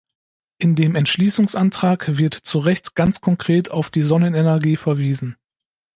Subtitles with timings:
[0.57, 5.35] In dem Entschließungsantrag wird zu Recht ganz konkret auf die Sonnenenergie verwiesen.